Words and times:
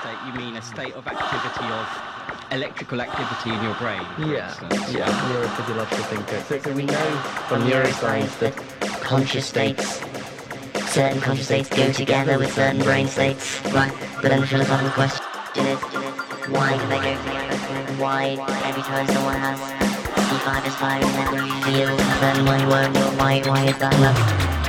state, 0.00 0.18
you 0.26 0.32
mean 0.34 0.56
a 0.56 0.62
state 0.62 0.94
of 0.94 1.06
activity 1.06 1.66
of 1.72 1.86
electrical 2.52 3.00
activity 3.00 3.50
in 3.54 3.62
your 3.62 3.74
brain? 3.74 4.04
for 4.16 4.26
Yeah, 4.26 4.48
instance? 4.48 4.92
yeah, 4.92 5.08
neurophysiological 5.30 6.04
thinker. 6.10 6.40
So, 6.48 6.58
so 6.58 6.72
we 6.72 6.84
know 6.84 7.08
from 7.48 7.62
neuroscience 7.62 8.38
that 8.40 8.54
conscious 9.02 9.46
states. 9.46 10.00
Certain 10.90 11.20
conscious 11.20 11.46
states 11.46 11.68
go 11.68 11.90
together 11.92 12.38
with 12.38 12.52
certain 12.54 12.80
brain 12.82 13.08
states. 13.08 13.60
Right. 13.72 13.92
But 14.22 14.28
then 14.30 14.40
the 14.40 14.46
philosophical 14.46 14.90
question 14.90 15.66
is, 15.66 15.78
why 16.54 16.76
do 16.78 16.86
they 16.88 17.00
go 17.02 17.14
together? 17.22 17.94
Why 17.98 18.36
every 18.64 18.82
time 18.82 19.06
someone 19.08 19.36
has 19.36 19.58
C-fibres 20.28 20.74
firing 20.76 21.06
in 21.06 21.14
their 21.34 21.46
field 21.64 22.00
a 22.00 22.14
certain 22.20 22.44
way, 22.46 22.60
why, 22.66 22.88
why, 23.18 23.42
why 23.48 23.64
is 23.66 23.78
that? 23.78 23.94
Well, 23.98 24.14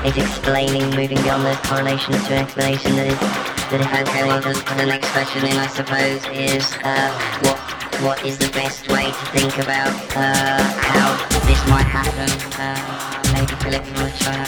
it's 0.05 0.17
explaining, 0.17 0.89
moving 0.95 1.21
beyond 1.21 1.45
those 1.45 1.57
correlations 1.61 2.17
to 2.27 2.33
an 2.33 2.43
explanation 2.45 2.95
that 2.95 3.07
is, 3.07 3.44
is 3.73 3.87
okay. 3.87 4.23
Well, 4.27 4.41
just 4.41 4.65
the 4.65 4.85
next 4.85 5.09
question 5.11 5.43
I 5.45 5.67
suppose 5.67 6.23
is, 6.27 6.73
uh, 6.83 7.11
what 7.41 7.57
what 8.03 8.25
is 8.25 8.37
the 8.37 8.49
best 8.49 8.87
way 8.89 9.05
to 9.05 9.25
think 9.33 9.57
about 9.57 9.93
uh, 10.15 10.61
how 10.81 11.15
this 11.47 11.61
might 11.67 11.87
happen? 11.87 12.29
Uh, 12.59 13.23
maybe 13.33 13.55
want 13.97 14.13
to 14.13 14.23
try? 14.23 14.41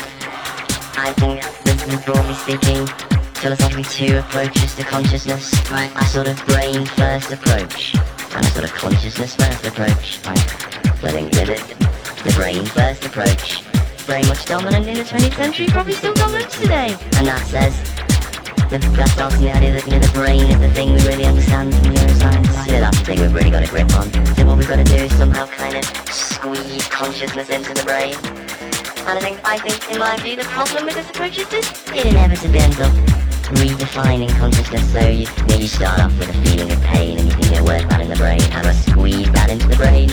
I 0.99 1.13
think 1.13 1.41
that 1.41 2.03
broadly 2.05 2.33
speaking, 2.35 2.85
philosophically 3.35 3.83
two 3.83 4.17
approaches 4.17 4.75
to 4.75 4.83
consciousness. 4.83 5.53
Right. 5.71 5.91
A 5.95 6.05
sort 6.05 6.27
of 6.27 6.37
brain 6.45 6.85
first 6.85 7.31
approach 7.31 7.95
and 8.35 8.45
a 8.45 8.49
sort 8.51 8.65
of 8.65 8.73
consciousness 8.73 9.35
first 9.35 9.65
approach. 9.65 10.19
Right. 10.25 10.37
I 11.03 11.11
think 11.11 11.31
that 11.33 11.49
it, 11.49 11.63
the 12.23 12.33
brain 12.35 12.65
first 12.65 13.05
approach, 13.05 13.61
very 14.05 14.23
much 14.23 14.45
dominant 14.45 14.87
in 14.87 14.95
the 14.95 15.03
20th 15.03 15.35
century, 15.35 15.67
probably 15.67 15.93
still 15.93 16.13
dominant 16.13 16.49
today. 16.51 16.97
And 17.17 17.27
that 17.27 17.45
says 17.47 17.86
the, 18.69 19.07
starts 19.07 19.35
from 19.35 19.43
the 19.43 19.51
idea 19.51 19.73
that 19.73 19.87
you 19.87 19.99
the 19.99 20.11
brain 20.13 20.43
is 20.43 20.59
the 20.59 20.69
thing 20.71 20.93
we 20.93 20.99
really 21.07 21.25
understand 21.25 21.73
from 21.73 21.95
neuroscience. 21.95 22.67
That's 22.67 22.99
the 22.99 23.05
thing 23.05 23.21
we've 23.21 23.33
really 23.33 23.51
got 23.51 23.63
a 23.63 23.67
grip 23.67 23.93
on. 23.95 24.11
So 24.35 24.45
what 24.45 24.57
we've 24.57 24.67
got 24.67 24.77
to 24.77 24.83
do 24.83 24.95
is 24.95 25.15
somehow 25.15 25.47
kind 25.47 25.75
of 25.77 25.85
squeeze 26.11 26.87
consciousness 26.87 27.49
into 27.49 27.73
the 27.73 27.83
brain. 27.83 28.15
And 29.07 29.15
I 29.15 29.21
think, 29.21 29.39
I 29.45 29.57
think, 29.57 29.79
in 29.91 29.99
my 29.99 30.17
view, 30.17 30.35
the 30.35 30.43
problem 30.51 30.85
with 30.85 30.95
this 30.95 31.09
approach 31.09 31.37
is 31.37 31.47
it 31.51 32.05
inevitably 32.05 32.59
ends 32.59 32.79
up 32.79 32.91
redefining 33.55 34.29
consciousness. 34.37 34.91
So 34.91 34.99
you, 34.99 35.23
you, 35.23 35.47
know, 35.47 35.55
you 35.55 35.67
start 35.67 35.99
off 35.99 36.11
with 36.19 36.29
a 36.29 36.37
feeling 36.43 36.71
of 36.71 36.81
pain 36.83 37.17
and 37.17 37.27
you 37.27 37.33
think, 37.33 37.45
you 37.45 37.63
know, 37.63 37.65
that 37.65 38.01
in 38.01 38.09
the 38.09 38.17
brain? 38.17 38.41
How 38.51 38.63
do 38.63 38.73
squeeze 38.73 39.31
that 39.31 39.49
into 39.49 39.67
the 39.67 39.77
brain? 39.77 40.09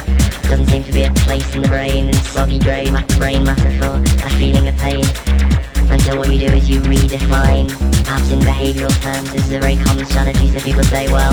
Doesn't 0.46 0.66
seem 0.66 0.84
to 0.84 0.92
be 0.92 1.02
a 1.02 1.12
place 1.26 1.54
in 1.56 1.62
the 1.62 1.68
brain 1.68 2.06
and 2.06 2.16
soggy 2.16 2.60
grey 2.60 2.86
brain 3.18 3.42
matter 3.42 3.70
for 3.82 3.98
a 4.26 4.30
feeling 4.38 4.68
of 4.68 4.76
pain. 4.76 5.02
So 6.04 6.18
what 6.18 6.30
you 6.30 6.38
do 6.38 6.54
is 6.54 6.68
you 6.68 6.80
redefine, 6.82 7.64
perhaps 8.04 8.30
in 8.30 8.38
behavioural 8.40 8.92
terms, 9.00 9.32
this 9.32 9.46
is 9.46 9.52
a 9.52 9.58
very 9.58 9.76
common 9.76 10.04
strategy. 10.04 10.52
So 10.52 10.60
people 10.60 10.84
say, 10.84 11.08
well, 11.08 11.32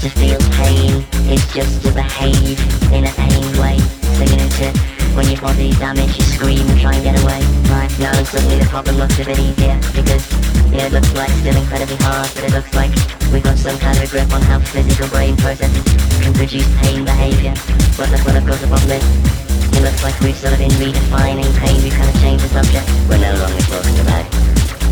to 0.00 0.08
feel 0.08 0.40
pain 0.56 1.04
is 1.28 1.44
just 1.52 1.84
to 1.84 1.92
behave 1.92 2.56
in 2.90 3.04
a 3.04 3.12
pained 3.12 3.56
way. 3.60 3.76
So 4.16 4.24
you 4.24 4.40
know, 4.40 4.48
to 4.48 4.72
when 5.12 5.28
your 5.28 5.40
body's 5.42 5.78
damaged, 5.78 6.16
you 6.16 6.24
scream 6.24 6.64
and 6.64 6.80
try 6.80 6.94
and 6.94 7.04
get 7.04 7.20
away. 7.20 7.44
Right 7.68 7.92
now, 8.00 8.16
suddenly 8.24 8.56
the 8.56 8.70
problem 8.72 8.96
looks 8.96 9.18
a 9.18 9.24
bit 9.26 9.38
easier 9.38 9.76
because 9.92 10.24
you 10.72 10.80
know, 10.80 10.86
it 10.88 10.92
looks 10.92 11.12
like 11.12 11.30
still 11.44 11.56
incredibly 11.56 11.96
hard, 12.00 12.30
but 12.34 12.44
it 12.44 12.52
looks 12.56 12.72
like 12.72 12.90
we've 13.32 13.44
got 13.44 13.58
some 13.58 13.78
kind 13.78 14.00
of 14.00 14.08
grip 14.10 14.32
on 14.32 14.40
how 14.48 14.60
physical 14.60 15.08
brain 15.08 15.36
processes 15.36 15.84
can 16.24 16.32
produce 16.32 16.68
pain 16.80 17.04
behaviour. 17.04 17.52
But 18.00 18.08
that's 18.08 18.24
what 18.24 18.32
course 18.48 18.60
the 18.62 18.66
problem 18.66 18.96
is. 18.96 19.47
It 19.78 19.86
looks 19.86 20.02
like 20.02 20.18
we've 20.26 20.34
sort 20.34 20.54
of 20.54 20.58
been 20.58 20.74
redefining 20.82 21.46
pain. 21.62 21.78
We've 21.86 21.94
kind 21.94 22.10
of 22.10 22.18
changed 22.18 22.42
the 22.42 22.50
subject. 22.50 22.82
We're 23.06 23.22
no 23.22 23.30
longer 23.38 23.62
talking 23.70 23.94
about 24.02 24.26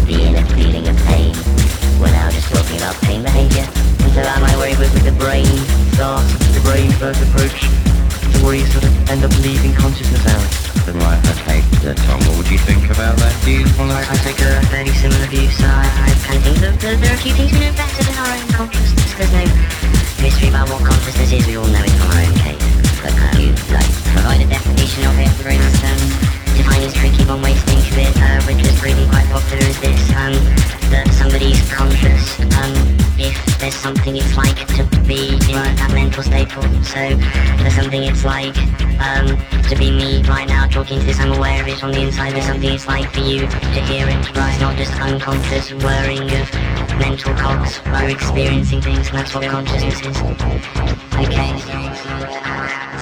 the 0.06 0.14
inner 0.14 0.46
feeling 0.54 0.86
of 0.86 0.94
pain. 1.10 1.34
We're 1.98 2.14
now 2.14 2.30
just 2.30 2.46
talking 2.54 2.78
about 2.78 2.94
pain 3.02 3.26
behaviour. 3.26 3.66
And 3.66 4.10
so 4.14 4.22
am 4.22 4.46
I 4.46 4.54
worried 4.54 4.78
with, 4.78 4.94
with 4.94 5.02
the 5.02 5.16
brain 5.18 5.50
start, 5.98 6.22
the 6.54 6.62
brain 6.62 6.86
first 7.02 7.18
approach, 7.18 7.66
to 7.66 8.36
where 8.46 8.54
you 8.54 8.66
sort 8.70 8.86
of 8.86 8.94
end 9.10 9.26
up 9.26 9.34
leaving 9.42 9.74
consciousness 9.74 10.22
out? 10.22 10.46
Right, 10.86 11.18
okay, 11.34 11.66
uh, 11.82 11.98
Tom, 12.06 12.22
what 12.30 12.38
would 12.38 12.46
you 12.46 12.62
think 12.62 12.86
about 12.86 13.18
that? 13.18 13.34
Do 13.42 13.50
you 13.50 13.66
want 13.74 13.90
I, 13.90 14.06
I 14.06 14.14
take 14.22 14.38
a 14.38 14.62
fairly 14.70 14.94
similar 14.94 15.26
view, 15.26 15.50
so 15.50 15.66
I, 15.66 15.82
I 15.82 16.14
kind 16.22 16.38
of 16.38 16.46
think 16.46 16.62
that, 16.62 16.78
that 16.78 17.02
there 17.02 17.10
are 17.10 17.18
a 17.18 17.24
few 17.26 17.34
things 17.34 17.50
we 17.50 17.58
know 17.58 17.74
better 17.74 18.06
than 18.06 18.14
our 18.22 18.30
own 18.30 18.46
consciousness. 18.54 19.10
There's 19.18 19.34
something 33.86 34.16
it's 34.16 34.36
like 34.36 34.58
to 34.74 34.82
be 35.06 35.28
in 35.46 35.54
that 35.78 35.90
mental 35.94 36.20
state. 36.20 36.50
So 36.50 36.98
there's 37.62 37.76
something 37.76 38.02
it's 38.02 38.24
like 38.24 38.56
um, 38.98 39.38
to 39.70 39.76
be 39.78 39.92
me 39.92 40.22
right 40.26 40.48
now 40.48 40.66
talking 40.66 40.98
to 40.98 41.06
this, 41.06 41.20
I'm 41.20 41.30
aware 41.30 41.62
of 41.62 41.68
it 41.68 41.84
on 41.84 41.92
the 41.92 42.00
inside, 42.00 42.34
there's 42.34 42.46
something 42.46 42.72
it's 42.72 42.88
like 42.88 43.08
for 43.12 43.20
you 43.20 43.46
to 43.46 43.80
hear 43.86 44.08
it, 44.08 44.34
right? 44.34 44.50
It's 44.50 44.60
not 44.60 44.76
just 44.76 44.92
unconscious 45.00 45.70
whirring 45.70 46.26
of 46.34 46.50
mental 46.98 47.32
cogs, 47.34 47.78
we're 47.86 48.10
experiencing 48.10 48.82
things, 48.82 49.06
and 49.06 49.18
that's 49.18 49.32
what 49.32 49.46
consciousness 49.46 50.02
is. 50.02 50.18
Okay, 51.22 51.54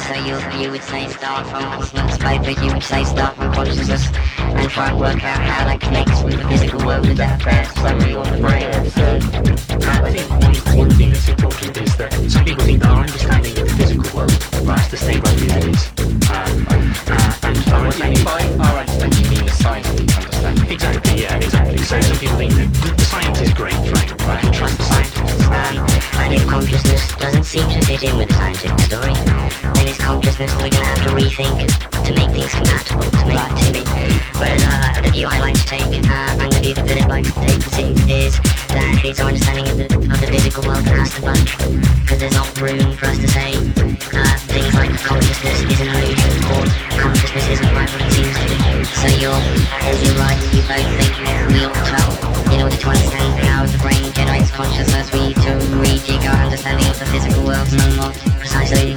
so 0.05 0.13
you 0.21 0.37
you 0.61 0.71
would 0.71 0.85
say 0.85 1.09
start 1.09 1.47
from 1.49 1.65
consciousness, 1.81 2.19
but 2.19 2.63
you 2.63 2.75
would 2.75 2.83
say 2.83 3.05
start 3.05 3.35
from 3.37 3.55
consciousness 3.55 4.13
and 4.65 4.73
try 4.73 4.95
work 4.95 5.23
out 5.23 5.41
how 5.41 5.65
that 5.67 5.79
connects 5.79 6.23
with 6.23 6.41
the 6.41 6.49
physical 6.49 6.87
world 6.87 7.07
with 7.07 7.19
that 7.19 7.37
summary 7.77 8.15
on 8.17 8.25
the 8.33 8.41
brain. 8.41 8.65
I 8.65 10.09
think 10.09 10.25
one, 10.41 10.89
one 10.89 10.91
thing 10.97 11.11
that's 11.13 11.29
important 11.29 11.77
is 11.77 11.97
that 11.97 12.13
some 12.31 12.45
people 12.47 12.65
think 12.65 12.85
our 12.85 13.05
understanding 13.05 13.53
of 13.61 13.69
the 13.69 13.75
physical 13.77 14.09
world 14.17 14.33
has 14.33 14.89
to 14.89 14.97
stay 14.97 15.21
where 15.21 15.37
it 15.37 15.69
is. 15.69 15.93
Um, 16.33 16.65
uh, 17.13 17.45
and 17.45 17.61
our 17.69 17.85
understanding 17.85 18.25
By 18.25 18.41
our 18.65 18.77
understanding, 18.81 19.21
you 19.21 19.31
mean 19.37 19.45
the 19.45 19.53
scientific 19.53 20.17
understanding. 20.17 20.73
Exactly, 20.73 21.23
yeah, 21.23 21.37
exactly. 21.37 21.79
So 21.85 22.01
some 22.01 22.17
people 22.17 22.37
think 22.41 22.53
that 22.57 22.69
the, 22.73 22.89
the 22.97 23.05
science 23.05 23.41
is 23.45 23.53
great, 23.53 23.77
right? 23.77 24.11
I 24.25 24.41
can 24.41 24.53
trust 24.53 24.79
the 24.81 24.85
scientists. 24.89 25.45
Um, 25.45 25.77
and 26.25 26.33
if 26.33 26.47
consciousness 26.49 27.05
doesn't 27.17 27.45
seem 27.45 27.69
to 27.69 27.85
fit 27.85 28.03
in 28.03 28.17
with 28.17 28.29
the 28.29 28.35
scientific 28.41 28.81
story, 28.81 29.13
then 29.77 29.89
it's 29.93 30.01
consciousness 30.01 30.57
we're 30.57 30.73
going 30.73 30.81
to 30.81 30.89
have 30.89 31.05
to 31.05 31.13
rethink 31.13 31.69
to 31.69 32.11
make 32.17 32.33
things 32.33 32.55
compatible, 32.57 33.11
to 33.13 33.27
make 33.29 33.45
to. 33.61 33.75
The 34.55 35.11
view 35.11 35.27
I 35.27 35.39
like 35.41 35.55
to 35.55 35.67
take, 35.67 35.83
uh, 35.83 36.39
and 36.39 36.53
the 36.53 36.61
view 36.61 36.75
is 38.09 38.39
that 38.71 38.99
our 39.21 39.27
understanding 39.27 39.69
of 39.69 39.77
the, 39.79 39.89
physical 40.31 40.63
world. 40.65 40.85
Because 40.85 42.19
there's 42.21 42.37
room 42.61 42.95
for 42.97 43.07
us 43.07 43.19
to 43.19 43.29
say 43.29 43.55
uh, 43.55 44.37
things 44.51 44.75
like 44.75 44.93
consciousness 45.03 45.63
is 45.67 45.81
an 45.81 45.89
illusion 45.89 46.33
or 46.55 46.63
consciousness 47.01 47.49
isn't. 47.49 47.75
So 49.05 49.09
you're, 49.21 49.43
as 49.85 49.97
you 50.03 50.13
we 51.51 51.65
in 52.55 52.63
order 52.63 52.77
to 52.77 52.89
understand 52.89 53.45
how 53.45 53.67
the 53.67 53.79
brain 53.79 54.13
generates 54.13 54.51
consciousness, 54.51 55.13
we 55.13 55.35
rejig 55.83 56.23
our 56.29 56.45
understanding 56.45 56.87
of 56.89 56.99
the 56.99 57.07
physical 57.07 57.45
world 57.45 57.67
somewhat. 57.69 58.15
You 58.25 58.95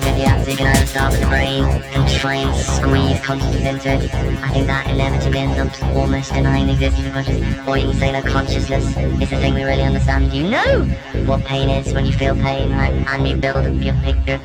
the 1.13 1.25
brain 1.27 1.63
and 1.63 2.07
try 2.09 2.35
and 2.35 2.55
squeeze 2.55 3.19
consciousness 3.25 3.65
into 3.65 4.05
it. 4.05 4.13
I 4.43 4.49
think 4.53 4.67
that 4.67 4.89
inevitably 4.89 5.39
ends 5.55 5.81
up 5.81 5.95
almost 5.95 6.33
denying 6.33 6.69
existence. 6.69 7.27
Or 7.67 7.77
you 7.77 7.93
say 7.93 8.11
that 8.11 8.25
consciousness 8.25 8.85
is 8.97 9.29
the 9.29 9.37
thing 9.37 9.53
we 9.53 9.63
really 9.63 9.83
understand. 9.83 10.33
You 10.33 10.49
know 10.49 10.85
what 11.25 11.43
pain 11.45 11.69
is 11.69 11.93
when 11.93 12.05
you 12.05 12.13
feel 12.13 12.35
pain, 12.35 12.71
right? 12.71 12.93
And 12.93 13.27
you 13.27 13.35
build 13.35 13.57
up 13.57 13.73
your 13.83 13.95
picture, 14.03 14.39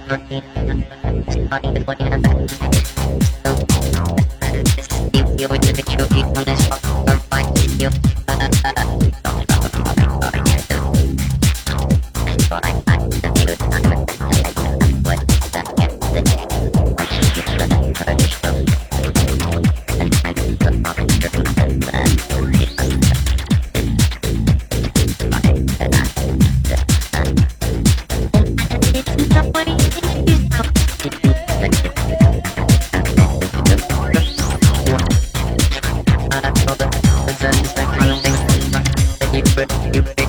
starting 1.46 1.74
with 1.74 1.86
what 1.86 2.00
you 2.00 2.06
have. 2.06 2.22
You, 5.12 5.22
you 5.38 5.49
with 5.49 5.62
the 5.62 5.72
picture 5.75 6.02
of 6.02 6.12
you 6.12 6.25
on 6.25 6.44
this 6.44 6.69
rock, 6.69 7.32
right? 7.32 7.49
You, 7.81 7.90
baby. 39.54 40.21